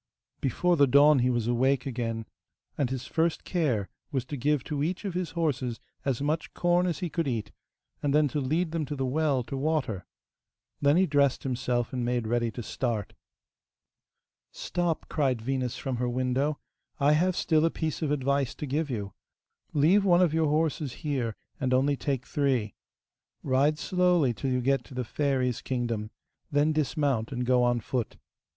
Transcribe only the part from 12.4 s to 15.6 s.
to start. 'Stop,' cried